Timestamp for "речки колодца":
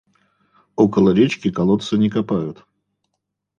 1.19-1.97